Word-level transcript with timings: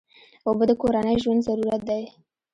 اوبه 0.47 0.63
د 0.67 0.71
کورنۍ 0.81 1.15
ژوند 1.23 1.45
ضرورت 1.47 1.81
دی. 1.89 2.03